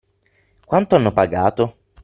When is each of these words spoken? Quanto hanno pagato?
Quanto 0.65 0.95
hanno 0.95 1.13
pagato? 1.13 1.75